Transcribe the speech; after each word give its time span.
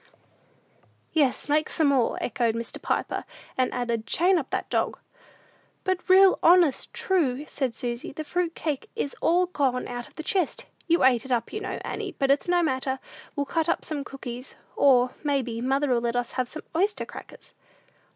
"Yes, 1.13 1.47
make 1.47 1.69
some 1.69 1.85
more," 1.89 2.17
echoed 2.19 2.55
Mr. 2.55 2.81
Piper; 2.81 3.23
and 3.55 3.71
added, 3.71 4.07
"chain 4.07 4.39
up 4.39 4.49
that 4.49 4.67
dog." 4.71 4.97
"But 5.83 6.09
real 6.09 6.39
honest 6.41 6.91
true," 6.91 7.45
said 7.47 7.75
Susy, 7.75 8.11
"the 8.11 8.23
fruit 8.23 8.55
cake 8.55 8.89
is 8.95 9.15
all 9.21 9.45
gone 9.45 9.87
out 9.87 10.07
of 10.07 10.15
the 10.15 10.23
chest. 10.23 10.65
You 10.87 11.03
ate 11.03 11.23
it 11.23 11.31
up, 11.31 11.53
you 11.53 11.59
know, 11.59 11.77
Annie; 11.85 12.15
but 12.17 12.31
it's 12.31 12.47
no 12.47 12.63
matter: 12.63 12.97
we'll 13.35 13.45
cut 13.45 13.69
up 13.69 13.85
some 13.85 14.03
cookies, 14.03 14.55
or, 14.75 15.11
may 15.23 15.43
be, 15.43 15.61
mother'll 15.61 16.01
let 16.01 16.15
us 16.15 16.31
have 16.31 16.49
some 16.49 16.63
oyster 16.75 17.05
crackers." 17.05 17.53